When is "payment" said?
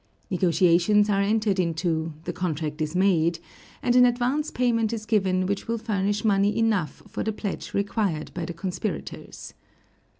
4.49-4.91